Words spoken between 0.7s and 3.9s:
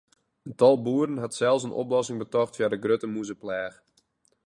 boeren hat sels in oplossing betocht foar de grutte mûzepleach.